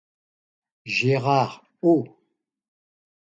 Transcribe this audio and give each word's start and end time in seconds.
Gérard, 0.87 1.63
oh! 1.83 2.07